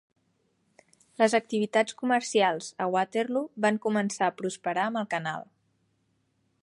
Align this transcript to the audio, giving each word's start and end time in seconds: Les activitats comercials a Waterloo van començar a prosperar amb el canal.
Les 1.21 1.35
activitats 1.39 1.97
comercials 1.99 2.69
a 2.85 2.87
Waterloo 2.95 3.47
van 3.67 3.77
començar 3.85 4.31
a 4.31 4.35
prosperar 4.41 4.87
amb 4.87 5.03
el 5.03 5.11
canal. 5.17 5.47